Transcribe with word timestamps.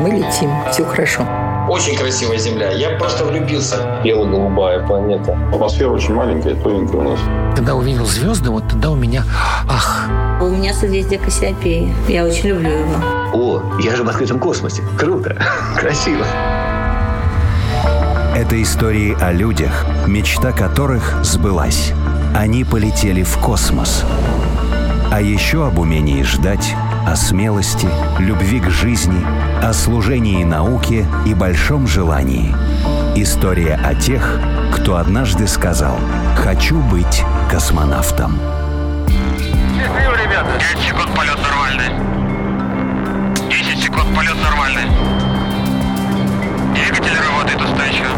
мы 0.00 0.10
летим, 0.10 0.50
все 0.70 0.84
хорошо. 0.84 1.26
Очень 1.68 1.96
красивая 1.96 2.38
Земля. 2.38 2.70
Я 2.72 2.96
просто 2.98 3.24
влюбился. 3.24 4.00
Бело-голубая 4.02 4.84
планета. 4.86 5.38
Атмосфера 5.52 5.90
очень 5.90 6.14
маленькая, 6.14 6.54
тоненькая 6.56 7.00
у 7.00 7.10
нас. 7.10 7.20
Когда 7.54 7.74
увидел 7.74 8.06
звезды, 8.06 8.50
вот 8.50 8.66
тогда 8.68 8.90
у 8.90 8.96
меня 8.96 9.24
ах. 9.68 10.08
У 10.40 10.48
меня 10.48 10.72
созвездие 10.72 11.20
Кассиопеи. 11.20 11.94
Я 12.08 12.24
очень 12.24 12.48
люблю 12.48 12.70
его. 12.70 12.94
О, 13.34 13.62
я 13.80 13.94
же 13.94 14.02
в 14.02 14.08
открытом 14.08 14.40
космосе. 14.40 14.82
Круто. 14.98 15.36
Красиво. 15.78 16.24
Это 18.34 18.60
истории 18.60 19.16
о 19.20 19.32
людях, 19.32 19.84
мечта 20.06 20.52
которых 20.52 21.22
сбылась. 21.22 21.92
Они 22.34 22.64
полетели 22.64 23.22
в 23.22 23.36
космос. 23.36 24.04
А 25.12 25.20
еще 25.20 25.66
об 25.66 25.80
умении 25.80 26.22
ждать, 26.22 26.74
о 27.04 27.16
смелости, 27.16 27.88
любви 28.20 28.60
к 28.60 28.70
жизни, 28.70 29.26
о 29.60 29.72
служении 29.72 30.44
науке 30.44 31.04
и 31.26 31.34
большом 31.34 31.88
желании. 31.88 32.54
История 33.16 33.74
о 33.74 33.96
тех, 33.96 34.40
кто 34.72 34.96
однажды 34.96 35.48
сказал 35.48 35.96
«Хочу 36.36 36.80
быть 36.80 37.24
космонавтом». 37.50 38.38
Счастливо, 39.76 40.14
ребята! 40.14 40.50
5 40.74 40.78
секунд 40.80 41.10
полет 41.16 41.38
нормальный. 41.42 41.90
10 43.50 43.82
секунд 43.82 44.14
полет 44.14 44.36
нормальный. 44.40 44.86
Двигатель 46.72 47.18
работает 47.28 47.60
устойчиво. 47.60 48.14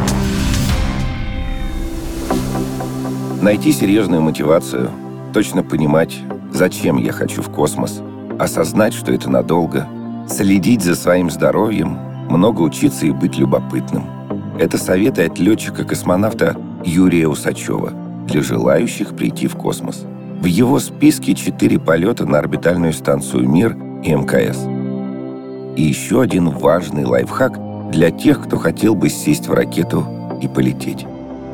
Найти 3.40 3.72
серьезную 3.72 4.20
мотивацию, 4.20 4.90
точно 5.32 5.62
понимать, 5.62 6.20
зачем 6.52 6.98
я 6.98 7.12
хочу 7.12 7.42
в 7.42 7.50
космос, 7.50 8.00
осознать, 8.38 8.94
что 8.94 9.12
это 9.12 9.30
надолго, 9.30 9.88
следить 10.28 10.82
за 10.82 10.94
своим 10.94 11.30
здоровьем, 11.30 11.98
много 12.28 12.62
учиться 12.62 13.06
и 13.06 13.10
быть 13.10 13.36
любопытным. 13.36 14.04
Это 14.58 14.78
советы 14.78 15.24
от 15.24 15.38
летчика-космонавта 15.38 16.56
Юрия 16.84 17.28
Усачева 17.28 17.92
для 18.26 18.42
желающих 18.42 19.16
прийти 19.16 19.46
в 19.46 19.56
космос. 19.56 20.04
В 20.40 20.44
его 20.46 20.78
списке 20.78 21.34
четыре 21.34 21.78
полета 21.78 22.26
на 22.26 22.38
орбитальную 22.38 22.92
станцию 22.92 23.48
«Мир» 23.48 23.76
и 24.02 24.12
МКС. 24.12 24.58
И 25.76 25.82
еще 25.82 26.20
один 26.20 26.50
важный 26.50 27.04
лайфхак 27.04 27.90
для 27.90 28.10
тех, 28.10 28.42
кто 28.42 28.56
хотел 28.58 28.94
бы 28.94 29.08
сесть 29.08 29.48
в 29.48 29.52
ракету 29.52 30.06
и 30.42 30.48
полететь. 30.48 31.06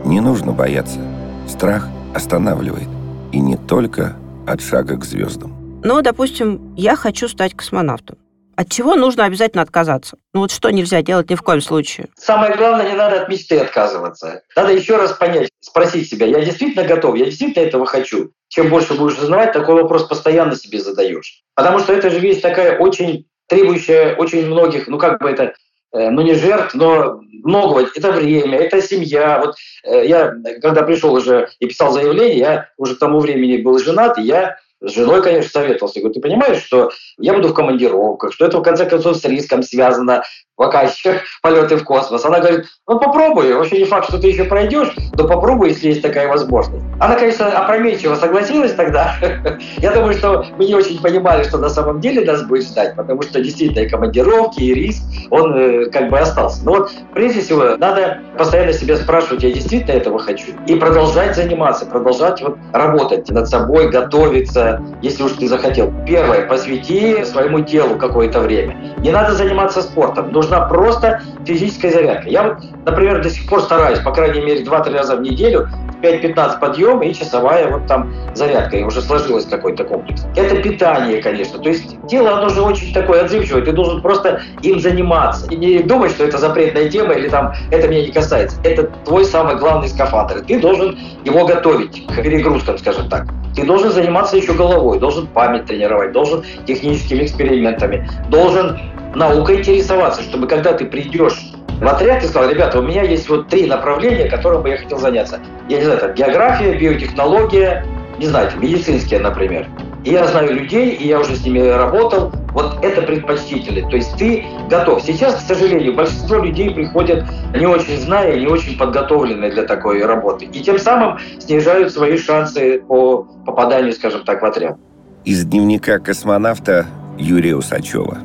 Не 0.05 0.21
нужно 0.21 0.53
бояться. 0.53 1.01
Страх 1.47 1.89
останавливает. 2.15 2.89
И 3.33 3.41
не 3.41 3.57
только 3.57 4.17
от 4.51 4.61
шага 4.61 4.97
к 4.97 5.05
звездам. 5.05 5.81
Ну, 5.85 6.03
допустим, 6.03 6.75
я 6.77 6.97
хочу 6.97 7.29
стать 7.29 7.55
космонавтом. 7.55 8.19
От 8.57 8.71
чего 8.71 8.97
нужно 8.97 9.25
обязательно 9.25 9.63
отказаться? 9.63 10.17
Ну 10.35 10.41
вот 10.41 10.51
что 10.51 10.71
нельзя 10.71 11.01
делать 11.01 11.31
ни 11.31 11.37
в 11.37 11.43
коем 11.43 11.61
случае? 11.61 12.09
Самое 12.17 12.57
главное, 12.57 12.89
не 12.89 12.97
надо 12.97 13.23
от 13.23 13.29
мечты 13.29 13.57
отказываться. 13.57 14.43
Надо 14.57 14.73
еще 14.73 14.97
раз 14.97 15.13
понять, 15.13 15.49
спросить 15.61 16.11
себя, 16.11 16.27
я 16.27 16.45
действительно 16.45 16.83
готов, 16.83 17.15
я 17.15 17.27
действительно 17.27 17.65
этого 17.65 17.87
хочу. 17.87 18.33
Чем 18.49 18.69
больше 18.69 18.95
будешь 18.95 19.17
узнавать, 19.17 19.53
такой 19.53 19.81
вопрос 19.81 20.09
постоянно 20.09 20.57
себе 20.57 20.81
задаешь. 20.81 21.45
Потому 21.55 21.79
что 21.79 21.93
это 21.93 22.11
же 22.11 22.19
вещь 22.19 22.41
такая 22.41 22.79
очень 22.79 23.27
требующая 23.49 24.17
очень 24.17 24.47
многих, 24.47 24.89
ну 24.89 24.99
как 24.99 25.21
бы 25.21 25.29
это, 25.31 25.55
ну 25.93 26.23
не 26.23 26.35
жертв, 26.35 26.75
но 26.75 27.21
многого. 27.45 27.89
Это 27.95 28.13
время, 28.13 28.59
это 28.59 28.83
семья. 28.83 29.41
Вот 29.45 29.57
э, 29.85 30.07
я, 30.07 30.35
когда 30.61 30.83
пришел 30.83 31.15
уже 31.15 31.49
и 31.59 31.67
писал 31.67 31.93
заявление, 31.93 32.39
я 32.39 32.69
уже 32.77 32.97
к 32.97 32.99
тому 32.99 33.21
времени 33.21 33.57
был 33.59 33.79
женат, 33.79 34.19
и 34.19 34.23
я 34.23 34.57
с 34.81 34.93
женой, 34.93 35.23
конечно, 35.23 35.51
советовался. 35.51 35.99
Я 35.99 36.03
говорю, 36.03 36.15
ты 36.15 36.21
понимаешь, 36.21 36.63
что 36.63 36.91
я 37.19 37.33
буду 37.35 37.49
в 37.49 37.55
командировках, 37.55 38.33
что 38.33 38.47
это, 38.47 38.59
в 38.59 38.63
конце 38.63 38.87
концов, 38.87 39.17
с 39.17 39.25
риском 39.25 39.63
связано, 39.63 40.23
еще 40.59 41.21
полеты 41.43 41.77
в 41.77 41.85
космос. 41.85 42.25
Она 42.25 42.41
говорит, 42.41 42.67
ну 42.87 42.99
попробуй, 42.99 43.53
вообще 43.55 43.79
не 43.79 43.85
факт, 43.85 44.09
что 44.09 44.19
ты 44.19 44.29
еще 44.29 44.45
пройдешь, 44.45 44.95
но 45.15 45.27
попробуй, 45.27 45.69
если 45.69 45.89
есть 45.89 46.03
такая 46.03 46.29
возможность. 46.29 46.85
Она, 47.01 47.15
конечно, 47.15 47.47
опрометчиво 47.47 48.15
согласилась 48.17 48.75
тогда. 48.75 49.15
Я 49.79 49.93
думаю, 49.93 50.15
что 50.15 50.45
мы 50.57 50.67
не 50.67 50.75
очень 50.75 51.01
понимали, 51.01 51.45
что 51.45 51.59
на 51.59 51.69
самом 51.69 52.01
деле 52.01 52.25
нас 52.25 52.43
будет 52.43 52.65
ждать, 52.65 52.97
потому 52.97 53.23
что 53.23 53.41
действительно 53.41 53.85
и 53.85 53.89
командировки, 53.89 54.61
и 54.61 54.75
риск, 54.75 55.03
он 55.31 55.57
э, 55.57 55.87
как 55.91 56.11
бы 56.11 56.19
остался. 56.19 56.65
Но 56.65 56.73
вот 56.73 56.91
прежде 57.15 57.41
всего 57.41 57.77
надо 57.77 58.21
постоянно 58.37 58.73
себя 58.73 58.97
спрашивать, 58.97 59.43
я 59.43 59.53
действительно 59.53 59.93
этого 59.93 60.19
хочу? 60.19 60.53
И 60.67 60.75
продолжать 60.75 61.37
заниматься, 61.37 61.87
продолжать 61.87 62.43
вот 62.43 62.57
работать 62.73 63.31
над 63.31 63.49
собой, 63.49 63.91
готовиться, 63.91 64.83
если 65.03 65.23
уж 65.23 65.33
ты 65.33 65.49
захотел. 65.49 65.93
Первое, 66.07 66.47
посвяти 66.47 67.25
своему 67.25 67.61
телу 67.61 67.97
какое-то 67.97 68.41
время. 68.41 68.77
Не 68.99 69.11
надо 69.11 69.35
заниматься 69.35 69.83
спортом, 69.83 70.33
нужна 70.49 70.67
просто 70.67 71.21
физическая 71.45 71.93
зарядка. 71.93 72.29
Я 72.29 72.43
вот, 72.43 72.59
например, 72.87 73.23
до 73.23 73.31
сих 73.31 73.49
пор 73.49 73.63
стараюсь, 73.63 73.99
по 74.01 74.13
крайней 74.13 74.41
мере, 74.41 74.65
2-3 74.65 74.97
раза 74.97 75.17
в 75.17 75.21
неделю 75.21 75.69
5-15 76.03 76.61
подъем 76.61 77.03
и 77.03 77.13
часовая 77.13 77.71
вот 77.71 77.87
там 77.87 78.13
зарядка. 78.35 78.77
И 78.79 78.85
уже 78.85 79.03
сложилось 79.03 79.45
какой-то 79.45 79.85
комплекс. 79.85 80.25
Это 80.37 80.57
питание, 80.57 81.21
конечно. 81.21 81.59
То 81.59 81.69
есть 81.69 81.97
тело, 82.09 82.39
оно 82.39 82.49
же 82.49 82.63
очень 82.63 82.95
такое 82.95 83.25
отзывчивое. 83.25 83.63
Ты 83.63 83.73
должен 83.73 84.01
просто 84.01 84.41
им 84.63 84.81
заниматься. 84.81 85.47
И 85.51 85.57
не 85.57 85.81
думать, 85.81 86.13
что 86.13 86.25
это 86.25 86.39
запретная 86.39 86.89
тема 86.89 87.15
или 87.15 87.29
там 87.29 87.53
это 87.71 87.89
меня 87.89 88.03
не 88.03 88.13
касается. 88.13 88.59
Это 88.63 88.85
твой 89.05 89.25
самый 89.25 89.57
главный 89.57 89.89
скафандр. 89.89 90.41
Ты 90.47 90.61
должен 90.61 90.97
его 91.25 91.47
готовить 91.47 92.07
к 92.07 92.23
перегрузкам, 92.23 92.79
скажем 92.79 93.09
так. 93.09 93.27
Ты 93.55 93.65
должен 93.65 93.91
заниматься 93.91 94.37
еще 94.37 94.53
головой, 94.53 95.01
должен 95.01 95.27
память 95.27 95.67
тренировать, 95.67 96.13
должен 96.13 96.45
техническими 96.65 97.25
экспериментами, 97.25 98.09
должен 98.29 98.79
наукой 99.19 99.59
интересоваться, 99.59 100.23
чтобы 100.23 100.47
когда 100.47 100.73
ты 100.73 100.87
придешь 100.87 101.53
в 101.81 101.87
отряд 101.87 102.25
и 102.25 102.27
сказал, 102.27 102.51
ребята, 102.51 102.79
у 102.79 102.83
меня 102.83 103.03
есть 103.03 103.29
вот 103.29 103.49
три 103.49 103.67
направления, 103.67 104.29
которым 104.29 104.63
бы 104.63 104.71
я 104.71 104.79
хотел 104.79 104.99
заняться. 104.99 105.41
Я 105.69 105.79
не 105.79 105.85
знаю, 105.85 106.01
там 106.01 106.15
география, 106.15 106.79
биотехнология, 106.79 107.85
не 108.19 108.27
знаю, 108.27 108.51
медицинские, 108.59 109.21
например. 109.21 109.69
И 110.05 110.11
я 110.11 110.27
знаю 110.27 110.55
людей, 110.55 110.95
и 110.95 111.07
я 111.07 111.21
уже 111.21 111.37
с 111.37 111.45
ними 111.45 111.59
работал. 111.59 112.33
Вот 112.53 112.83
это 112.83 113.03
предпочтительно. 113.03 113.89
То 113.91 113.97
есть 113.97 114.17
ты 114.17 114.47
готов. 114.71 115.03
Сейчас, 115.03 115.35
к 115.35 115.47
сожалению, 115.47 115.95
большинство 115.95 116.39
людей 116.39 116.71
приходят 116.71 117.25
не 117.55 117.67
очень 117.67 118.01
зная, 118.01 118.39
не 118.39 118.47
очень 118.47 118.79
подготовленные 118.79 119.51
для 119.51 119.65
такой 119.65 120.05
работы. 120.05 120.47
И 120.47 120.61
тем 120.61 120.79
самым 120.79 121.19
снижают 121.39 121.93
свои 121.93 122.17
шансы 122.17 122.81
по 122.81 123.25
попаданию, 123.45 123.93
скажем 123.93 124.25
так, 124.25 124.41
в 124.41 124.45
отряд. 124.45 124.77
Из 125.25 125.45
дневника 125.45 125.99
космонавта 125.99 126.87
Юрия 127.19 127.57
Усачева. 127.57 128.19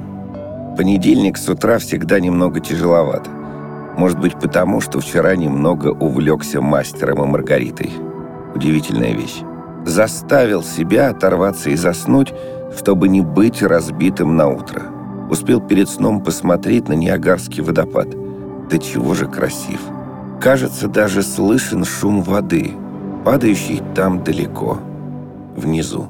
Понедельник 0.78 1.38
с 1.38 1.48
утра 1.48 1.78
всегда 1.78 2.20
немного 2.20 2.60
тяжеловато. 2.60 3.30
Может 3.96 4.20
быть, 4.20 4.34
потому, 4.40 4.82
что 4.82 5.00
вчера 5.00 5.36
немного 5.36 5.90
увлекся 5.90 6.62
мастером 6.62 7.24
и 7.24 7.28
Маргаритой. 7.28 7.92
Удивительная 8.56 9.14
вещь. 9.14 9.42
Заставил 9.86 10.64
себя 10.64 11.10
оторваться 11.10 11.70
и 11.70 11.76
заснуть, 11.76 12.34
чтобы 12.76 13.08
не 13.08 13.22
быть 13.22 13.62
разбитым 13.62 14.36
на 14.36 14.48
утро. 14.48 14.84
Успел 15.30 15.62
перед 15.62 15.90
сном 15.90 16.24
посмотреть 16.24 16.88
на 16.90 16.94
Ниагарский 16.94 17.62
водопад. 17.62 18.08
Да 18.70 18.78
чего 18.80 19.14
же 19.14 19.28
красив. 19.28 19.80
Кажется, 20.42 20.88
даже 20.88 21.22
слышен 21.22 21.86
шум 21.86 22.24
воды, 22.24 22.72
падающий 23.24 23.82
там 23.96 24.24
далеко, 24.24 24.80
внизу. 25.56 26.08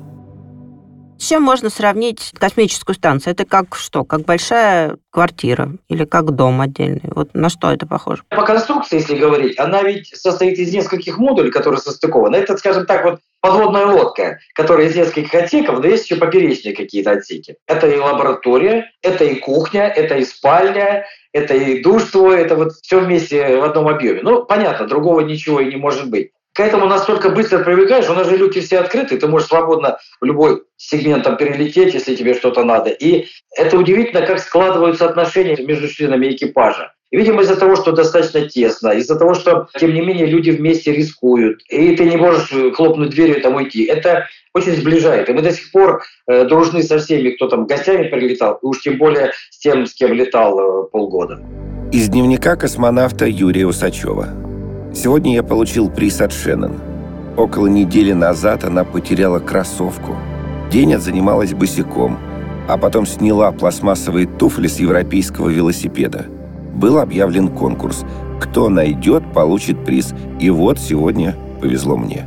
Чем 1.23 1.41
можно 1.41 1.69
сравнить 1.69 2.33
космическую 2.37 2.95
станцию? 2.95 3.31
Это 3.31 3.45
как 3.45 3.77
что? 3.77 4.03
Как 4.03 4.23
большая 4.23 4.97
квартира 5.09 5.71
или 5.87 6.03
как 6.03 6.31
дом 6.31 6.59
отдельный? 6.59 7.03
Вот 7.05 7.29
на 7.33 7.47
что 7.47 7.71
это 7.71 7.87
похоже? 7.87 8.23
По 8.27 8.43
конструкции, 8.43 8.97
если 8.97 9.15
говорить, 9.15 9.57
она 9.57 9.83
ведь 9.83 10.07
состоит 10.07 10.59
из 10.59 10.73
нескольких 10.73 11.17
модулей, 11.17 11.49
которые 11.49 11.79
состыкованы. 11.79 12.35
Это, 12.35 12.57
скажем 12.57 12.85
так, 12.85 13.05
вот 13.05 13.19
подводная 13.39 13.85
лодка, 13.85 14.39
которая 14.53 14.87
из 14.87 14.97
нескольких 14.97 15.33
отсеков, 15.33 15.79
но 15.79 15.87
есть 15.87 16.09
еще 16.09 16.17
поперечные 16.17 16.75
какие-то 16.75 17.11
отсеки. 17.11 17.55
Это 17.67 17.87
и 17.87 17.97
лаборатория, 17.97 18.91
это 19.01 19.23
и 19.23 19.35
кухня, 19.35 19.87
это 19.87 20.15
и 20.15 20.25
спальня, 20.25 21.05
это 21.31 21.53
и 21.53 21.81
душ 21.81 22.03
твой, 22.11 22.41
это 22.41 22.57
вот 22.57 22.73
все 22.81 22.99
вместе 22.99 23.55
в 23.57 23.63
одном 23.63 23.87
объеме. 23.87 24.19
Ну, 24.23 24.43
понятно, 24.43 24.87
другого 24.87 25.21
ничего 25.21 25.61
и 25.61 25.69
не 25.69 25.77
может 25.77 26.09
быть 26.09 26.31
к 26.53 26.59
этому 26.59 26.85
настолько 26.85 27.29
быстро 27.29 27.63
привыкаешь, 27.63 28.09
у 28.09 28.13
нас 28.13 28.27
же 28.27 28.37
люки 28.37 28.61
все 28.61 28.79
открыты, 28.79 29.17
ты 29.17 29.27
можешь 29.27 29.47
свободно 29.47 29.97
в 30.21 30.25
любой 30.25 30.61
сегмент 30.77 31.23
там 31.23 31.35
перелететь, 31.35 31.93
если 31.93 32.15
тебе 32.15 32.35
что-то 32.35 32.63
надо. 32.63 32.91
И 32.91 33.27
это 33.57 33.77
удивительно, 33.77 34.25
как 34.25 34.39
складываются 34.39 35.09
отношения 35.09 35.57
между 35.57 35.87
членами 35.87 36.27
экипажа. 36.27 36.93
Видимо, 37.11 37.43
из-за 37.43 37.55
того, 37.55 37.75
что 37.75 37.91
достаточно 37.91 38.47
тесно, 38.49 38.89
из-за 38.89 39.15
того, 39.15 39.35
что, 39.35 39.67
тем 39.79 39.93
не 39.93 40.01
менее, 40.01 40.25
люди 40.25 40.49
вместе 40.49 40.91
рискуют, 40.91 41.61
и 41.69 41.95
ты 41.95 42.05
не 42.05 42.17
можешь 42.17 42.51
хлопнуть 42.75 43.11
дверью 43.11 43.37
и 43.37 43.41
там 43.41 43.55
уйти. 43.55 43.83
Это 43.85 44.27
очень 44.53 44.75
сближает. 44.75 45.29
И 45.29 45.33
мы 45.33 45.43
до 45.43 45.51
сих 45.51 45.71
пор 45.71 46.03
э, 46.27 46.45
дружны 46.45 46.81
со 46.81 46.97
всеми, 46.97 47.29
кто 47.31 47.47
там 47.47 47.67
гостями 47.67 48.07
прилетал, 48.07 48.59
и 48.63 48.65
уж 48.65 48.81
тем 48.81 48.97
более 48.97 49.31
с 49.51 49.59
тем, 49.59 49.85
с 49.85 49.93
кем 49.93 50.13
летал 50.13 50.59
э, 50.59 50.89
полгода. 50.91 51.39
Из 51.91 52.09
дневника 52.09 52.55
космонавта 52.55 53.27
Юрия 53.27 53.67
Усачева. 53.67 54.42
Сегодня 54.93 55.33
я 55.33 55.43
получил 55.43 55.89
приз 55.89 56.21
от 56.21 56.31
Шеннон. 56.31 56.73
Около 57.35 57.65
недели 57.65 58.13
назад 58.13 58.63
она 58.63 58.83
потеряла 58.83 59.39
кроссовку. 59.39 60.15
День 60.71 60.97
занималась 60.99 61.53
босиком. 61.53 62.19
а 62.65 62.77
потом 62.77 63.05
сняла 63.05 63.51
пластмассовые 63.51 64.25
туфли 64.25 64.67
с 64.67 64.79
европейского 64.79 65.49
велосипеда. 65.49 66.27
Был 66.73 66.99
объявлен 66.99 67.49
конкурс. 67.49 68.05
Кто 68.39 68.69
найдет, 68.69 69.33
получит 69.33 69.83
приз. 69.83 70.13
И 70.39 70.49
вот 70.49 70.79
сегодня 70.79 71.35
повезло 71.59 71.97
мне. 71.97 72.25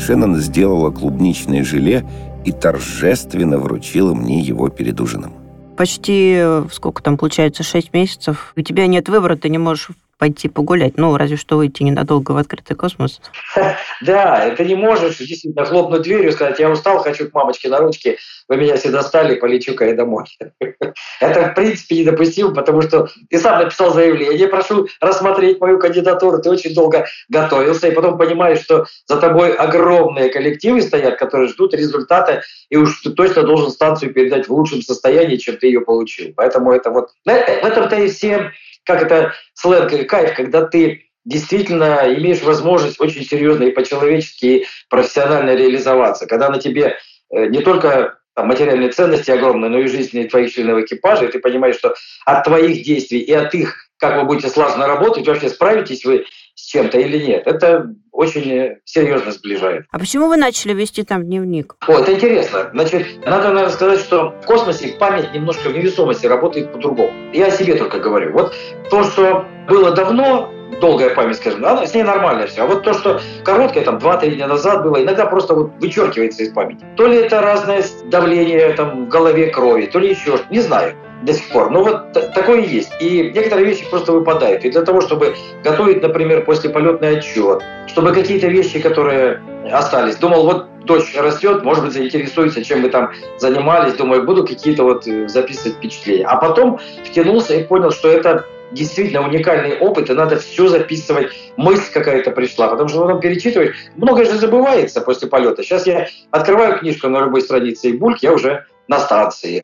Шеннон 0.00 0.36
сделала 0.36 0.90
клубничное 0.90 1.62
желе 1.62 2.04
и 2.44 2.50
торжественно 2.50 3.58
вручила 3.58 4.14
мне 4.14 4.40
его 4.40 4.68
перед 4.68 5.00
ужином. 5.00 5.32
Почти, 5.76 6.34
э, 6.40 6.64
сколько 6.72 7.02
там 7.02 7.16
получается, 7.16 7.62
6 7.62 7.92
месяцев. 7.92 8.52
У 8.56 8.62
тебя 8.62 8.88
нет 8.88 9.08
выбора, 9.08 9.36
ты 9.36 9.48
не 9.48 9.58
можешь 9.58 9.90
пойти 10.18 10.48
погулять. 10.48 10.98
Ну, 10.98 11.16
разве 11.16 11.36
что 11.36 11.56
выйти 11.56 11.82
ненадолго 11.82 12.32
в 12.32 12.36
открытый 12.36 12.76
космос. 12.76 13.20
Да, 14.00 14.54
ты 14.56 14.64
не 14.64 14.76
можешь 14.76 15.18
действительно 15.18 15.64
хлопнуть 15.64 16.02
дверью 16.02 16.28
и 16.28 16.32
сказать, 16.32 16.58
я 16.60 16.70
устал, 16.70 16.98
хочу 17.00 17.28
к 17.28 17.34
мамочке 17.34 17.68
на 17.68 17.78
ручке, 17.78 18.18
вы 18.48 18.56
меня 18.56 18.76
все 18.76 18.90
достали, 18.90 19.34
полечу-ка 19.34 19.86
я 19.86 19.94
домой. 19.94 20.24
Это, 21.20 21.50
в 21.50 21.54
принципе, 21.54 21.98
недопустимо, 21.98 22.54
потому 22.54 22.82
что 22.82 23.08
ты 23.28 23.38
сам 23.38 23.62
написал 23.62 23.92
заявление, 23.92 24.46
прошу 24.46 24.86
рассмотреть 25.00 25.60
мою 25.60 25.78
кандидатуру, 25.80 26.40
ты 26.40 26.48
очень 26.48 26.74
долго 26.74 27.06
готовился, 27.28 27.88
и 27.88 27.94
потом 27.94 28.18
понимаешь, 28.18 28.60
что 28.60 28.86
за 29.06 29.16
тобой 29.16 29.52
огромные 29.52 30.30
коллективы 30.30 30.80
стоят, 30.80 31.18
которые 31.18 31.48
ждут 31.48 31.74
результата, 31.74 32.42
и 32.70 32.76
уж 32.76 33.00
ты 33.02 33.10
точно 33.10 33.42
должен 33.42 33.70
станцию 33.70 34.12
передать 34.14 34.48
в 34.48 34.52
лучшем 34.52 34.80
состоянии, 34.82 35.36
чем 35.36 35.56
ты 35.56 35.66
ее 35.66 35.80
получил. 35.80 36.32
Поэтому 36.36 36.72
это 36.72 36.90
вот... 36.90 37.10
В 37.24 37.28
этом-то 37.28 37.96
и 37.96 38.08
все 38.08 38.52
как 38.88 39.02
это 39.02 39.34
сленг 39.52 39.92
или 39.92 40.04
кайф, 40.04 40.34
когда 40.34 40.66
ты 40.66 41.04
действительно 41.26 42.04
имеешь 42.06 42.42
возможность 42.42 42.98
очень 43.00 43.22
серьезно 43.22 43.64
и 43.64 43.70
по-человечески 43.70 44.46
и 44.46 44.66
профессионально 44.88 45.54
реализоваться, 45.54 46.26
когда 46.26 46.48
на 46.48 46.58
тебе 46.58 46.96
э, 47.30 47.46
не 47.48 47.60
только 47.60 48.16
там, 48.34 48.48
материальные 48.48 48.90
ценности 48.90 49.30
огромные, 49.30 49.70
но 49.70 49.78
и 49.80 49.88
жизни 49.88 50.24
твоих 50.24 50.54
членов 50.54 50.84
экипажа, 50.84 51.26
и 51.26 51.30
ты 51.30 51.38
понимаешь, 51.38 51.76
что 51.76 51.94
от 52.24 52.44
твоих 52.44 52.82
действий 52.82 53.18
и 53.18 53.32
от 53.32 53.54
их, 53.54 53.90
как 53.98 54.16
вы 54.16 54.24
будете 54.24 54.48
слаженно 54.48 54.86
работать, 54.86 55.28
вообще 55.28 55.50
справитесь 55.50 56.06
вы 56.06 56.24
с 56.58 56.66
чем-то 56.66 56.98
или 56.98 57.24
нет. 57.24 57.46
Это 57.46 57.94
очень 58.10 58.78
серьезно 58.84 59.30
сближает. 59.30 59.86
А 59.92 59.98
почему 59.98 60.26
вы 60.26 60.36
начали 60.36 60.74
вести 60.74 61.04
там 61.04 61.24
дневник? 61.24 61.76
О, 61.86 61.92
это 61.92 62.12
интересно. 62.12 62.70
Значит, 62.72 63.06
надо, 63.24 63.50
наверное, 63.50 63.70
сказать, 63.70 64.00
что 64.00 64.34
в 64.42 64.44
космосе 64.44 64.88
память 64.98 65.32
немножко 65.32 65.68
в 65.68 65.72
невесомости 65.72 66.26
работает 66.26 66.72
по-другому. 66.72 67.12
Я 67.32 67.46
о 67.46 67.50
себе 67.52 67.76
только 67.76 68.00
говорю. 68.00 68.32
Вот 68.32 68.54
то, 68.90 69.04
что 69.04 69.46
было 69.68 69.92
давно, 69.92 70.52
долгая 70.80 71.14
память, 71.14 71.36
скажем, 71.36 71.64
она, 71.64 71.86
с 71.86 71.94
ней 71.94 72.02
нормально 72.02 72.48
все. 72.48 72.62
А 72.62 72.66
вот 72.66 72.82
то, 72.82 72.92
что 72.92 73.20
короткое, 73.44 73.84
там, 73.84 73.98
2-3 73.98 74.34
дня 74.34 74.48
назад 74.48 74.82
было, 74.82 75.00
иногда 75.00 75.26
просто 75.26 75.54
вот 75.54 75.70
вычеркивается 75.80 76.42
из 76.42 76.50
памяти. 76.50 76.84
То 76.96 77.06
ли 77.06 77.18
это 77.18 77.40
разное 77.40 77.84
давление 78.06 78.72
там, 78.72 79.06
в 79.06 79.08
голове 79.08 79.46
крови, 79.46 79.86
то 79.86 80.00
ли 80.00 80.10
еще 80.10 80.40
не 80.50 80.58
знаю 80.58 80.96
до 81.22 81.32
сих 81.32 81.48
пор. 81.50 81.70
Но 81.70 81.82
вот 81.82 82.12
такое 82.12 82.60
есть. 82.60 82.90
И 83.00 83.32
некоторые 83.34 83.66
вещи 83.66 83.88
просто 83.90 84.12
выпадают. 84.12 84.64
И 84.64 84.70
для 84.70 84.82
того, 84.82 85.00
чтобы 85.00 85.34
готовить, 85.64 86.02
например, 86.02 86.44
после 86.44 86.70
полетный 86.70 87.18
отчет, 87.18 87.62
чтобы 87.86 88.12
какие-то 88.12 88.46
вещи, 88.46 88.80
которые 88.80 89.42
остались, 89.70 90.16
думал, 90.16 90.44
вот 90.44 90.66
дочь 90.84 91.14
растет, 91.16 91.62
может 91.64 91.84
быть, 91.84 91.92
заинтересуется, 91.92 92.64
чем 92.64 92.82
вы 92.82 92.88
там 92.88 93.10
занимались, 93.38 93.94
думаю, 93.94 94.24
буду 94.24 94.46
какие-то 94.46 94.84
вот 94.84 95.06
э, 95.06 95.28
записывать 95.28 95.76
впечатления. 95.76 96.24
А 96.24 96.36
потом 96.36 96.78
втянулся 97.04 97.54
и 97.54 97.64
понял, 97.64 97.90
что 97.90 98.08
это 98.08 98.46
действительно 98.72 99.26
уникальный 99.26 99.78
опыт, 99.78 100.10
и 100.10 100.14
надо 100.14 100.36
все 100.36 100.68
записывать. 100.68 101.32
Мысль 101.56 101.92
какая-то 101.92 102.30
пришла, 102.30 102.68
потому 102.68 102.88
что 102.88 103.02
потом 103.02 103.20
перечитываешь. 103.20 103.76
Многое 103.96 104.24
же 104.24 104.38
забывается 104.38 105.00
после 105.00 105.28
полета. 105.28 105.62
Сейчас 105.62 105.86
я 105.86 106.08
открываю 106.30 106.78
книжку 106.78 107.08
на 107.08 107.20
любой 107.20 107.42
странице 107.42 107.90
и 107.90 107.96
бульк, 107.96 108.18
я 108.22 108.32
уже 108.32 108.64
на 108.88 108.98
станции. 108.98 109.62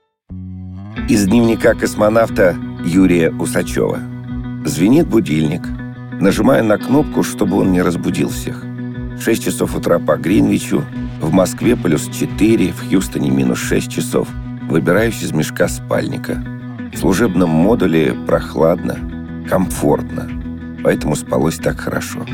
Из 1.09 1.27
дневника 1.27 1.75
космонавта 1.75 2.57
Юрия 2.83 3.31
Усачева. 3.31 3.99
Звенит 4.65 5.07
будильник. 5.07 5.61
Нажимаю 6.19 6.65
на 6.65 6.79
кнопку, 6.79 7.23
чтобы 7.23 7.59
он 7.59 7.73
не 7.73 7.83
разбудил 7.83 8.31
всех. 8.31 8.65
6 9.21 9.45
часов 9.45 9.77
утра 9.77 9.99
по 9.99 10.17
Гринвичу, 10.17 10.83
в 11.21 11.31
Москве 11.31 11.77
плюс 11.77 12.09
4, 12.09 12.73
в 12.73 12.89
Хьюстоне 12.89 13.31
минус 13.31 13.59
6 13.59 13.91
часов. 13.91 14.29
Выбираюсь 14.63 15.23
из 15.23 15.33
мешка 15.33 15.69
спальника. 15.69 16.43
В 16.95 16.97
служебном 16.97 17.51
модуле 17.51 18.15
прохладно, 18.27 18.97
комфортно, 19.47 20.31
поэтому 20.83 21.17
спалось 21.17 21.57
так 21.57 21.81
хорошо. 21.81 22.25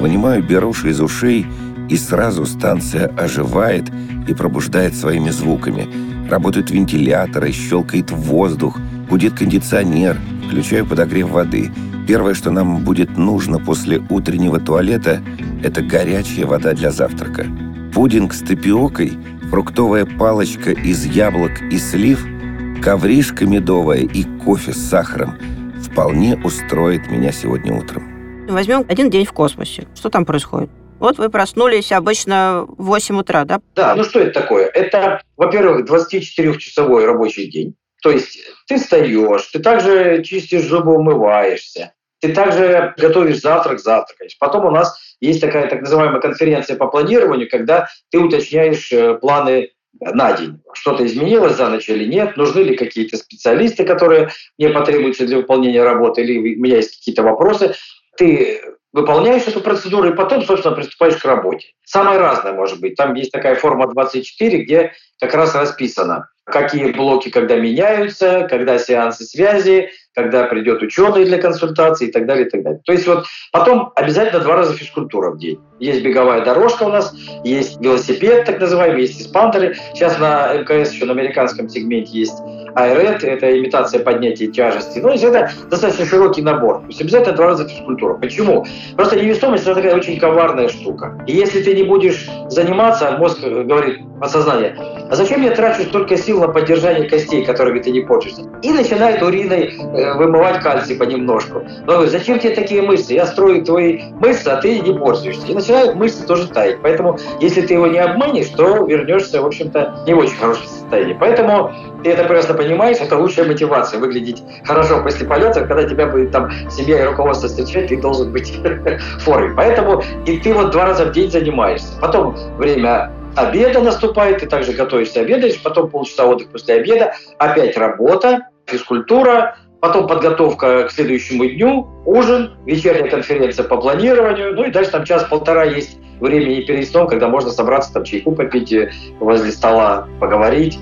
Вынимаю 0.00 0.42
беруши 0.42 0.90
из 0.90 1.00
ушей, 1.00 1.46
и 1.88 1.96
сразу 1.96 2.46
станция 2.46 3.06
оживает 3.16 3.84
и 4.26 4.34
пробуждает 4.34 4.96
своими 4.96 5.30
звуками. 5.30 5.86
Работают 6.28 6.70
вентиляторы, 6.70 7.52
щелкает 7.52 8.10
воздух, 8.10 8.78
гудит 9.08 9.34
кондиционер, 9.34 10.18
включаю 10.46 10.86
подогрев 10.86 11.30
воды. 11.30 11.70
Первое, 12.06 12.34
что 12.34 12.50
нам 12.50 12.84
будет 12.84 13.16
нужно 13.16 13.58
после 13.58 14.02
утреннего 14.10 14.60
туалета, 14.60 15.20
это 15.62 15.82
горячая 15.82 16.46
вода 16.46 16.72
для 16.72 16.90
завтрака. 16.90 17.46
Пудинг 17.92 18.32
с 18.32 18.40
тапиокой, 18.40 19.12
фруктовая 19.50 20.04
палочка 20.06 20.70
из 20.72 21.04
яблок 21.04 21.62
и 21.70 21.78
слив– 21.78 22.26
ковришка 22.80 23.44
медовая 23.44 24.00
и 24.00 24.24
кофе 24.44 24.72
с 24.72 24.78
сахаром 24.78 25.36
вполне 25.82 26.36
устроит 26.36 27.10
меня 27.10 27.32
сегодня 27.32 27.74
утром. 27.74 28.46
Возьмем 28.48 28.84
один 28.88 29.10
день 29.10 29.26
в 29.26 29.32
космосе. 29.32 29.86
Что 29.94 30.08
там 30.08 30.24
происходит? 30.24 30.70
Вот 30.98 31.18
вы 31.18 31.30
проснулись 31.30 31.92
обычно 31.92 32.64
в 32.66 32.86
8 32.86 33.20
утра, 33.20 33.44
да? 33.44 33.60
Да, 33.74 33.94
ну 33.94 34.04
что 34.04 34.20
это 34.20 34.40
такое? 34.40 34.66
Это, 34.66 35.20
во-первых, 35.36 35.88
24-часовой 35.88 37.06
рабочий 37.06 37.50
день. 37.50 37.74
То 38.02 38.10
есть 38.10 38.38
ты 38.66 38.78
встаешь, 38.78 39.46
ты 39.52 39.58
также 39.58 40.22
чистишь 40.22 40.64
зубы, 40.64 40.94
умываешься, 40.94 41.92
ты 42.20 42.32
также 42.32 42.94
готовишь 42.96 43.40
завтрак, 43.40 43.80
завтракаешь. 43.80 44.36
Потом 44.38 44.66
у 44.66 44.70
нас 44.70 44.98
есть 45.20 45.40
такая 45.40 45.68
так 45.68 45.82
называемая 45.82 46.20
конференция 46.20 46.76
по 46.76 46.86
планированию, 46.86 47.48
когда 47.50 47.88
ты 48.10 48.18
уточняешь 48.18 48.92
э, 48.92 49.14
планы 49.14 49.70
на 50.00 50.32
день. 50.32 50.60
Что-то 50.74 51.06
изменилось 51.06 51.56
за 51.56 51.68
ночь 51.68 51.88
или 51.88 52.04
нет? 52.04 52.36
Нужны 52.36 52.60
ли 52.60 52.76
какие-то 52.76 53.16
специалисты, 53.16 53.84
которые 53.84 54.30
мне 54.58 54.70
потребуются 54.70 55.26
для 55.26 55.38
выполнения 55.38 55.82
работы? 55.82 56.22
Или 56.22 56.38
у 56.38 56.60
меня 56.60 56.76
есть 56.76 56.98
какие-то 56.98 57.22
вопросы? 57.22 57.74
Ты 58.16 58.60
выполняешь 58.92 59.46
эту 59.46 59.60
процедуру 59.60 60.10
и 60.10 60.16
потом, 60.16 60.44
собственно, 60.44 60.74
приступаешь 60.74 61.16
к 61.16 61.24
работе. 61.24 61.68
Самое 61.84 62.18
разное 62.18 62.52
может 62.52 62.80
быть. 62.80 62.96
Там 62.96 63.14
есть 63.14 63.32
такая 63.32 63.54
форма 63.54 63.86
24, 63.88 64.64
где 64.64 64.92
как 65.20 65.34
раз 65.34 65.54
расписано, 65.54 66.28
какие 66.50 66.92
блоки 66.92 67.30
когда 67.30 67.56
меняются, 67.56 68.46
когда 68.48 68.78
сеансы 68.78 69.24
связи, 69.24 69.90
когда 70.14 70.44
придет 70.44 70.82
ученый 70.82 71.24
для 71.24 71.38
консультации 71.38 72.08
и 72.08 72.10
так 72.10 72.26
далее, 72.26 72.46
и 72.46 72.50
так 72.50 72.62
далее. 72.62 72.80
То 72.84 72.92
есть 72.92 73.06
вот 73.06 73.26
потом 73.52 73.92
обязательно 73.94 74.40
два 74.40 74.56
раза 74.56 74.74
физкультура 74.74 75.30
в 75.30 75.38
день. 75.38 75.60
Есть 75.78 76.02
беговая 76.02 76.44
дорожка 76.44 76.84
у 76.84 76.88
нас, 76.88 77.14
есть 77.44 77.80
велосипед, 77.80 78.44
так 78.44 78.58
называемый, 78.60 79.02
есть 79.02 79.20
эспандеры. 79.20 79.76
Сейчас 79.94 80.18
на 80.18 80.54
МКС 80.54 80.92
еще 80.92 81.04
на 81.04 81.12
американском 81.12 81.68
сегменте 81.68 82.18
есть 82.18 82.34
айред, 82.74 83.22
это 83.22 83.58
имитация 83.58 84.02
поднятия 84.02 84.48
тяжести. 84.48 84.98
Ну, 84.98 85.08
то 85.08 85.12
есть 85.12 85.24
это 85.24 85.50
достаточно 85.70 86.04
широкий 86.04 86.42
набор. 86.42 86.80
То 86.80 86.86
есть 86.88 87.00
обязательно 87.00 87.36
два 87.36 87.46
раза 87.46 87.68
физкультура. 87.68 88.14
Почему? 88.14 88.66
Просто 88.96 89.16
невесомость– 89.20 89.62
это 89.66 89.76
такая 89.76 89.94
очень 89.94 90.18
коварная 90.18 90.68
штука. 90.68 91.16
И 91.26 91.32
если 91.32 91.62
ты 91.62 91.74
не 91.74 91.84
будешь 91.84 92.28
заниматься, 92.48 93.16
мозг 93.18 93.40
говорит, 93.40 94.00
подсознание, 94.20 94.76
а 95.10 95.14
зачем 95.14 95.42
я 95.42 95.50
трачу 95.52 95.82
столько 95.82 96.16
сил 96.16 96.40
на 96.40 96.48
поддержание 96.48 97.08
костей, 97.08 97.44
которыми 97.44 97.80
ты 97.80 97.90
не 97.90 98.00
портишься? 98.00 98.42
И 98.62 98.70
начинает 98.70 99.22
уриной 99.22 99.74
э, 99.76 100.14
вымывать 100.14 100.60
кальций 100.60 100.96
понемножку. 100.96 101.62
Но 101.86 102.04
зачем 102.06 102.38
тебе 102.38 102.54
такие 102.54 102.82
мышцы? 102.82 103.14
Я 103.14 103.26
строю 103.26 103.64
твои 103.64 104.02
мышцы, 104.20 104.48
а 104.48 104.56
ты 104.56 104.80
не 104.80 104.92
портишься. 104.92 105.46
И 105.46 105.54
начинают 105.54 105.94
мышцы 105.94 106.26
тоже 106.26 106.48
таять. 106.48 106.80
Поэтому, 106.82 107.18
если 107.40 107.62
ты 107.62 107.74
его 107.74 107.86
не 107.86 107.98
обманешь, 107.98 108.48
то 108.48 108.84
вернешься, 108.86 109.40
в 109.40 109.46
общем-то, 109.46 110.04
не 110.06 110.14
в 110.14 110.18
очень 110.18 110.36
хорошем 110.36 110.66
состоянии. 110.66 111.16
Поэтому 111.18 111.72
ты 112.04 112.10
это 112.10 112.24
прекрасно 112.24 112.54
понимаешь, 112.54 112.98
это 113.00 113.16
лучшая 113.16 113.46
мотивация 113.46 113.98
выглядеть 113.98 114.42
хорошо 114.64 115.02
после 115.02 115.26
полета, 115.26 115.66
когда 115.66 115.84
тебя 115.84 116.06
будет 116.06 116.30
там 116.30 116.50
семья 116.70 117.02
и 117.02 117.06
руководство 117.06 117.48
встречать, 117.48 117.88
ты 117.88 118.00
должен 118.00 118.32
быть 118.32 118.52
в 119.18 119.18
форме. 119.20 119.52
Поэтому 119.56 120.02
и 120.26 120.38
ты 120.38 120.52
вот 120.52 120.70
два 120.70 120.86
раза 120.86 121.06
в 121.06 121.12
день 121.12 121.30
занимаешься. 121.30 121.88
Потом 122.00 122.36
время 122.56 123.12
обеда 123.40 123.80
наступает, 123.80 124.38
ты 124.38 124.46
также 124.46 124.72
готовишься, 124.72 125.20
обедаешь, 125.20 125.62
потом 125.62 125.90
полчаса 125.90 126.26
отдых 126.26 126.50
после 126.50 126.74
обеда, 126.74 127.14
опять 127.38 127.76
работа, 127.76 128.48
физкультура, 128.66 129.56
потом 129.80 130.06
подготовка 130.06 130.84
к 130.84 130.90
следующему 130.90 131.46
дню, 131.46 131.88
ужин, 132.04 132.56
вечерняя 132.66 133.10
конференция 133.10 133.64
по 133.64 133.76
планированию, 133.76 134.54
ну 134.54 134.64
и 134.64 134.70
дальше 134.70 134.92
там 134.92 135.04
час-полтора 135.04 135.64
есть 135.64 135.98
времени 136.20 136.62
перед 136.62 136.88
сном, 136.88 137.06
когда 137.06 137.28
можно 137.28 137.50
собраться, 137.50 137.92
там 137.92 138.04
чайку 138.04 138.32
попить, 138.32 138.72
э, 138.72 138.90
возле 139.20 139.52
стола 139.52 140.08
поговорить. 140.20 140.78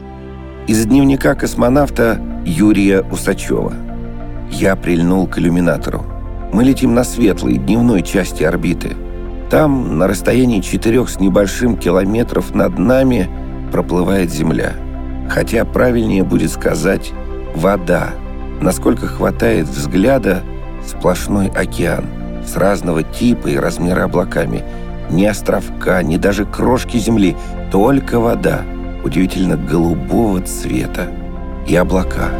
Из 0.66 0.84
дневника 0.86 1.34
космонавта 1.34 2.18
Юрия 2.44 3.02
Усачева. 3.02 3.72
Я 4.50 4.76
прильнул 4.76 5.26
к 5.26 5.38
иллюминатору. 5.38 6.04
Мы 6.52 6.64
летим 6.64 6.94
на 6.94 7.04
светлой, 7.04 7.58
дневной 7.58 8.02
части 8.02 8.42
орбиты. 8.44 8.96
Там, 9.50 9.98
на 9.98 10.08
расстоянии 10.08 10.60
четырех 10.60 11.08
с 11.08 11.20
небольшим 11.20 11.76
километров 11.76 12.54
над 12.54 12.78
нами, 12.78 13.28
проплывает 13.70 14.32
Земля. 14.32 14.72
Хотя 15.30 15.64
правильнее 15.64 16.24
будет 16.24 16.50
сказать 16.50 17.12
«вода». 17.54 18.10
Насколько 18.60 19.06
хватает 19.06 19.66
взгляда, 19.66 20.42
сплошной 20.84 21.48
океан 21.48 22.06
с 22.44 22.56
разного 22.56 23.02
типа 23.02 23.48
и 23.48 23.56
размера 23.56 24.04
облаками. 24.04 24.64
Ни 25.10 25.24
островка, 25.26 26.02
ни 26.02 26.16
даже 26.16 26.44
крошки 26.44 26.96
земли, 26.96 27.36
только 27.70 28.18
вода, 28.18 28.62
удивительно 29.04 29.56
голубого 29.56 30.40
цвета 30.42 31.08
и 31.66 31.76
облака. 31.76 32.30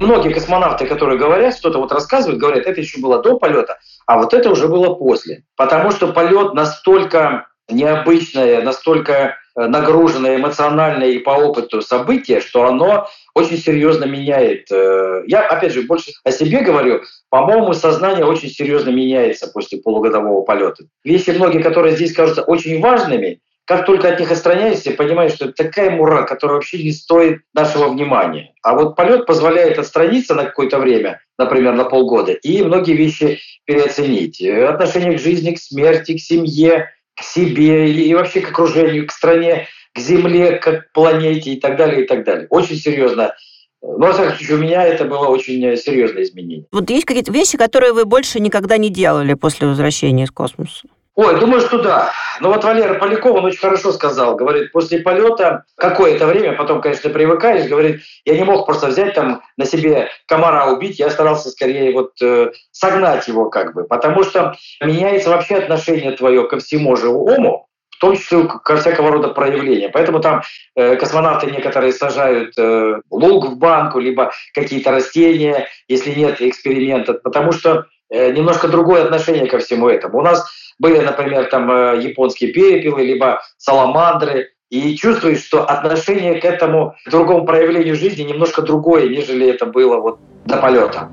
Многие 0.00 0.32
космонавты, 0.32 0.86
которые 0.86 1.18
говорят, 1.18 1.56
что-то 1.56 1.78
вот 1.78 1.90
рассказывают, 1.90 2.40
говорят, 2.40 2.66
это 2.66 2.80
еще 2.80 3.00
было 3.00 3.20
до 3.20 3.36
полета, 3.36 3.78
а 4.08 4.16
вот 4.16 4.32
это 4.32 4.50
уже 4.50 4.68
было 4.68 4.94
после. 4.94 5.44
Потому 5.54 5.90
что 5.90 6.14
полет 6.14 6.54
настолько 6.54 7.46
необычное, 7.68 8.62
настолько 8.62 9.12
э, 9.54 9.66
нагруженное 9.66 10.36
эмоциональное 10.36 11.08
и 11.08 11.18
по 11.18 11.30
опыту 11.32 11.82
событие, 11.82 12.40
что 12.40 12.64
оно 12.66 13.06
очень 13.34 13.58
серьезно 13.58 14.06
меняет. 14.06 14.72
Э, 14.72 15.24
я, 15.26 15.42
опять 15.42 15.74
же, 15.74 15.82
больше 15.82 16.12
о 16.24 16.32
себе 16.32 16.62
говорю. 16.62 17.02
По-моему, 17.28 17.74
сознание 17.74 18.24
очень 18.24 18.48
серьезно 18.48 18.88
меняется 18.88 19.48
после 19.48 19.78
полугодового 19.78 20.40
полета. 20.40 20.84
Вещи 21.04 21.28
многие, 21.28 21.62
которые 21.62 21.94
здесь 21.94 22.14
кажутся 22.14 22.42
очень 22.42 22.80
важными, 22.80 23.42
как 23.68 23.84
только 23.84 24.08
от 24.08 24.18
них 24.18 24.32
отстраняешься, 24.32 24.92
понимаешь, 24.92 25.34
что 25.34 25.44
это 25.44 25.64
такая 25.64 25.90
мура, 25.90 26.22
которая 26.22 26.56
вообще 26.56 26.82
не 26.82 26.90
стоит 26.90 27.42
нашего 27.52 27.90
внимания. 27.90 28.54
А 28.62 28.74
вот 28.74 28.96
полет 28.96 29.26
позволяет 29.26 29.78
отстраниться 29.78 30.34
на 30.34 30.44
какое-то 30.44 30.78
время, 30.78 31.20
например, 31.38 31.74
на 31.74 31.84
полгода, 31.84 32.32
и 32.32 32.62
многие 32.62 32.94
вещи 32.94 33.40
переоценить. 33.66 34.40
Отношение 34.40 35.18
к 35.18 35.20
жизни, 35.20 35.52
к 35.52 35.58
смерти, 35.58 36.16
к 36.16 36.20
семье, 36.20 36.88
к 37.14 37.22
себе 37.22 37.92
и 37.92 38.14
вообще 38.14 38.40
к 38.40 38.50
окружению, 38.52 39.06
к 39.06 39.12
стране, 39.12 39.68
к 39.94 39.98
Земле, 39.98 40.52
к 40.52 40.86
планете 40.94 41.50
и 41.50 41.60
так 41.60 41.76
далее, 41.76 42.04
и 42.04 42.06
так 42.06 42.24
далее. 42.24 42.46
Очень 42.48 42.76
серьезно 42.76 43.34
ну, 43.82 44.12
всяком 44.12 44.34
случае, 44.34 44.56
у 44.56 44.60
меня 44.60 44.82
это 44.82 45.04
было 45.04 45.26
очень 45.26 45.76
серьезное 45.76 46.22
изменение. 46.22 46.64
Вот 46.72 46.88
есть 46.88 47.04
какие-то 47.04 47.32
вещи, 47.32 47.58
которые 47.58 47.92
вы 47.92 48.06
больше 48.06 48.40
никогда 48.40 48.78
не 48.78 48.88
делали 48.88 49.34
после 49.34 49.68
возвращения 49.68 50.24
из 50.24 50.30
космоса? 50.30 50.88
Ой, 51.18 51.40
думаю, 51.40 51.60
что 51.60 51.82
да. 51.82 52.12
Ну 52.38 52.50
вот 52.50 52.62
Валера 52.62 52.94
Поляков, 52.94 53.36
он 53.36 53.46
очень 53.46 53.58
хорошо 53.58 53.90
сказал. 53.90 54.36
Говорит, 54.36 54.70
после 54.70 55.00
полета 55.00 55.64
какое-то 55.74 56.28
время, 56.28 56.52
потом, 56.52 56.80
конечно, 56.80 57.10
привыкаешь, 57.10 57.68
говорит, 57.68 58.02
я 58.24 58.36
не 58.36 58.44
мог 58.44 58.66
просто 58.66 58.86
взять 58.86 59.14
там 59.14 59.42
на 59.56 59.64
себе 59.64 60.10
комара 60.28 60.66
убить, 60.66 61.00
я 61.00 61.10
старался 61.10 61.50
скорее 61.50 61.92
вот 61.92 62.12
э, 62.22 62.52
согнать 62.70 63.26
его 63.26 63.50
как 63.50 63.74
бы. 63.74 63.82
Потому 63.82 64.22
что 64.22 64.54
меняется 64.80 65.30
вообще 65.30 65.56
отношение 65.56 66.12
твое 66.12 66.46
ко 66.46 66.60
всему 66.60 66.94
живому, 66.94 67.66
в 67.90 67.98
том 67.98 68.16
числе 68.16 68.44
ко 68.44 68.76
всякого 68.76 69.10
рода 69.10 69.30
проявлениям. 69.30 69.90
Поэтому 69.92 70.20
там 70.20 70.42
э, 70.76 70.94
космонавты 70.94 71.50
некоторые 71.50 71.92
сажают 71.92 72.56
э, 72.56 73.00
лук 73.10 73.48
в 73.48 73.58
банку, 73.58 73.98
либо 73.98 74.30
какие-то 74.54 74.92
растения, 74.92 75.66
если 75.88 76.12
нет 76.12 76.40
эксперимента, 76.40 77.14
потому 77.14 77.50
что 77.50 77.86
э, 78.08 78.30
немножко 78.30 78.68
другое 78.68 79.02
отношение 79.02 79.48
ко 79.48 79.58
всему 79.58 79.88
этому. 79.88 80.18
У 80.18 80.22
нас 80.22 80.48
были, 80.78 81.00
например, 81.00 81.46
там 81.46 81.70
э, 81.70 82.00
японские 82.02 82.52
перепелы, 82.52 83.02
либо 83.02 83.40
саламандры, 83.56 84.50
и 84.70 84.94
чувствуешь, 84.96 85.42
что 85.42 85.64
отношение 85.64 86.40
к 86.40 86.44
этому 86.44 86.94
к 87.04 87.10
другому 87.10 87.46
проявлению 87.46 87.96
жизни 87.96 88.22
немножко 88.22 88.62
другое, 88.62 89.08
нежели 89.08 89.48
это 89.48 89.66
было 89.66 89.98
вот 89.98 90.20
до 90.44 90.58
полета. 90.58 91.08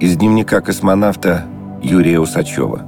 Из 0.00 0.16
дневника 0.16 0.60
космонавта 0.60 1.44
Юрия 1.82 2.18
Усачева. 2.18 2.80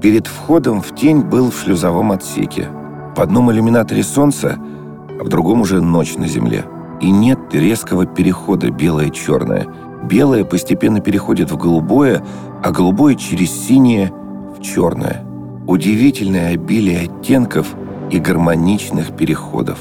Перед 0.00 0.26
входом 0.26 0.80
в 0.80 0.94
тень 0.94 1.22
был 1.22 1.50
в 1.50 1.58
шлюзовом 1.58 2.12
отсеке. 2.12 2.68
В 3.16 3.20
одном 3.20 3.50
иллюминаторе 3.50 4.02
солнце, 4.02 4.56
а 4.56 5.24
в 5.24 5.28
другом 5.28 5.62
уже 5.62 5.80
ночь 5.80 6.14
на 6.14 6.26
Земле. 6.26 6.64
И 7.00 7.10
нет 7.10 7.38
резкого 7.52 8.06
перехода 8.06 8.70
белое-черное. 8.70 9.66
Белое 10.04 10.44
постепенно 10.44 11.00
переходит 11.00 11.50
в 11.50 11.56
голубое, 11.56 12.24
а 12.62 12.70
голубое 12.70 13.14
через 13.14 13.50
синее 13.50 14.12
в 14.56 14.62
черное– 14.62 15.24
удивительное 15.66 16.54
обилие 16.54 17.08
оттенков 17.08 17.68
и 18.10 18.18
гармоничных 18.18 19.16
переходов. 19.16 19.78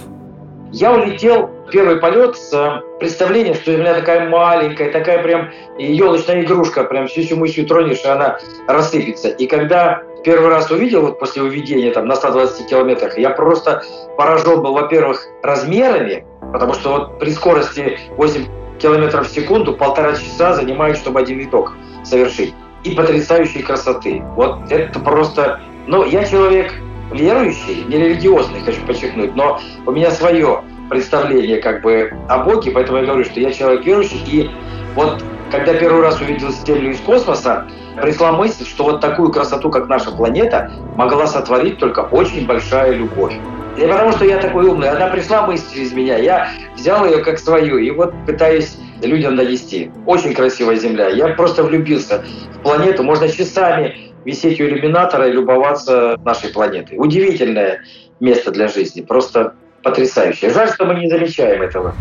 Я 0.72 0.94
улетел 0.94 1.52
первый 1.72 1.98
полет 1.98 2.36
с 2.36 2.52
э, 2.52 2.82
представлением, 3.00 3.54
что 3.54 3.74
Земля 3.74 3.94
такая 3.94 4.28
маленькая, 4.28 4.92
такая 4.92 5.22
прям 5.22 5.50
елочная 5.78 6.42
игрушка, 6.42 6.84
прям 6.84 7.08
сюсю-мусю 7.08 7.68
тронешь, 7.68 8.04
и 8.04 8.08
она 8.08 8.40
рассыпется. 8.68 9.30
И 9.30 9.46
когда 9.46 10.02
первый 10.24 10.50
раз 10.50 10.72
увидел, 10.72 11.02
вот 11.02 11.20
после 11.20 11.44
увидения 11.44 11.92
там 11.92 12.08
на 12.08 12.16
120 12.16 12.68
километрах, 12.68 13.18
я 13.20 13.30
просто 13.30 13.84
поражен 14.18 14.64
был, 14.64 14.74
во-первых, 14.74 15.28
размерами, 15.44 16.26
потому 16.52 16.74
что 16.74 16.92
вот 16.92 17.20
при 17.20 17.30
скорости 17.32 18.00
8 18.18 18.46
километров 18.80 19.28
в 19.28 19.32
секунду 19.32 19.74
полтора 19.74 20.14
часа 20.14 20.54
занимает, 20.54 20.98
чтобы 20.98 21.20
один 21.20 21.38
виток 21.38 21.74
совершить. 22.04 22.54
И 22.84 22.92
потрясающей 22.92 23.62
красоты. 23.62 24.22
Вот 24.36 24.72
это 24.72 25.00
просто 25.00 25.62
ну, 25.88 26.06
я 26.06 26.24
человек 26.26 26.74
верующий, 27.12 27.84
не 27.88 27.98
религиозный, 27.98 28.62
хочу 28.62 28.82
подчеркнуть, 28.86 29.36
но 29.36 29.60
у 29.86 29.92
меня 29.92 30.12
свое 30.12 30.62
представление 30.90 31.60
как 31.60 31.82
бы 31.82 32.12
о 32.28 32.40
Боге, 32.40 32.72
поэтому 32.72 33.00
я 33.00 33.06
говорю, 33.06 33.24
что 33.26 33.40
я 33.40 33.52
человек 33.52 33.86
верующий, 33.86 34.22
и 34.26 34.50
вот 34.96 35.24
когда 35.52 35.74
первый 35.74 36.02
раз 36.02 36.20
увидел 36.20 36.50
Землю 36.52 36.92
из 36.92 37.00
космоса, 37.00 37.68
пришла 38.02 38.32
мысль, 38.32 38.66
что 38.66 38.86
вот 38.86 39.02
такую 39.02 39.32
красоту, 39.32 39.70
как 39.70 39.88
наша 39.88 40.12
планета, 40.12 40.72
могла 40.96 41.28
сотворить 41.28 41.78
только 41.78 42.00
очень 42.00 42.48
большая 42.48 42.94
любовь. 42.94 43.34
Не 43.78 43.88
потому, 43.88 44.12
что 44.12 44.26
я 44.26 44.38
такой 44.38 44.66
умный, 44.66 44.90
она 44.90 45.08
пришла 45.08 45.46
мысль 45.48 45.82
из 45.82 45.94
меня, 45.94 46.18
я 46.18 46.50
взял 46.76 47.06
ее 47.06 47.20
как 47.24 47.40
свою, 47.40 47.78
и 47.78 47.90
вот 47.92 48.14
пытаюсь 48.26 48.78
людям 49.02 49.36
донести. 49.36 49.92
Очень 50.06 50.34
красивая 50.34 50.76
Земля. 50.76 51.10
Я 51.10 51.30
просто 51.30 51.64
влюбился 51.64 52.24
в 52.54 52.60
планету. 52.60 53.04
Можно 53.04 53.28
часами 53.30 54.13
висеть 54.26 54.60
у 54.62 54.66
иллюминатора 54.66 55.28
и 55.28 55.32
любоваться 55.32 56.18
нашей 56.24 56.50
планетой. 56.50 56.98
Удивительное 56.98 57.82
место 58.20 58.52
для 58.52 58.68
жизни, 58.68 59.02
просто 59.02 59.54
потрясающее. 59.84 60.52
Жаль, 60.52 60.70
что 60.70 60.86
мы 60.86 60.96
не 60.96 61.10
замечаем 61.10 61.62
этого. 61.62 61.94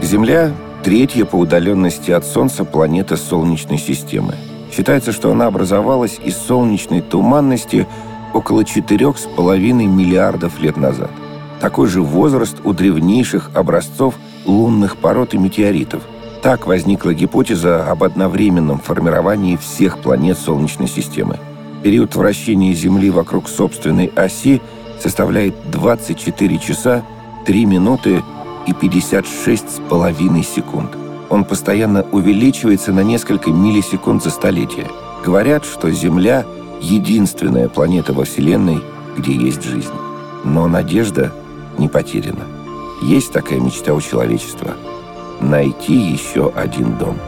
Земля– 0.00 0.52
третья 0.84 1.24
по 1.24 1.36
удаленности 1.36 2.10
от 2.10 2.24
Солнца 2.24 2.64
планета 2.64 3.16
Солнечной 3.16 3.78
системы. 3.78 4.34
Считается, 4.72 5.12
что 5.12 5.30
она 5.30 5.46
образовалась 5.46 6.18
из 6.24 6.36
солнечной 6.36 7.02
туманности 7.02 7.86
около 8.32 8.62
4,5 8.62 9.72
миллиардов 9.72 10.58
лет 10.60 10.78
назад. 10.78 11.10
Такой 11.60 11.88
же 11.88 12.00
возраст 12.00 12.56
у 12.64 12.72
древнейших 12.72 13.50
образцов 13.54 14.14
лунных 14.46 14.96
пород 14.96 15.34
и 15.34 15.38
метеоритов– 15.38 16.02
так 16.42 16.66
возникла 16.66 17.14
гипотеза 17.14 17.88
об 17.88 18.02
одновременном 18.02 18.80
формировании 18.80 19.56
всех 19.56 19.98
планет 19.98 20.36
Солнечной 20.36 20.88
системы. 20.88 21.38
Период 21.84 22.16
вращения 22.16 22.74
Земли 22.74 23.10
вокруг 23.10 23.48
собственной 23.48 24.06
оси 24.16 24.60
составляет 25.00 25.54
24 25.70 26.58
часа 26.58 27.04
3 27.46 27.64
минуты 27.64 28.22
и 28.66 28.72
56 28.72 29.76
с 29.76 29.80
половиной 29.88 30.42
секунд. 30.42 30.90
Он 31.30 31.44
постоянно 31.44 32.04
увеличивается 32.10 32.92
на 32.92 33.00
несколько 33.04 33.50
миллисекунд 33.50 34.22
за 34.22 34.30
столетие. 34.30 34.86
Говорят, 35.24 35.64
что 35.64 35.90
Земля— 35.90 36.44
единственная 36.80 37.68
планета 37.68 38.12
во 38.12 38.24
Вселенной, 38.24 38.82
где 39.16 39.32
есть 39.32 39.62
жизнь. 39.62 39.94
Но 40.44 40.66
надежда 40.66 41.32
не 41.78 41.88
потеряна. 41.88 42.44
Есть 43.00 43.32
такая 43.32 43.60
мечта 43.60 43.94
у 43.94 44.00
человечества— 44.00 44.74
найти 45.42 45.94
еще 45.94 46.52
один 46.54 46.96
дом. 46.98 47.18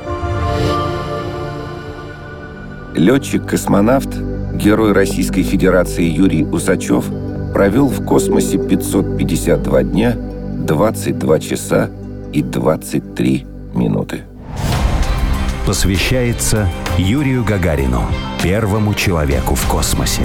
Летчик-космонавт, 2.94 4.08
герой 4.54 4.92
Российской 4.92 5.42
Федерации 5.42 6.04
Юрий 6.04 6.44
Усачев 6.44 7.04
провел 7.52 7.88
в 7.88 8.04
космосе 8.04 8.58
552 8.58 9.82
дня, 9.82 10.16
22 10.16 11.38
часа 11.40 11.90
и 12.32 12.42
23 12.42 13.46
минуты. 13.74 14.22
Посвящается 15.66 16.68
Юрию 16.98 17.44
Гагарину, 17.44 18.02
первому 18.42 18.94
человеку 18.94 19.54
в 19.54 19.66
космосе. 19.66 20.22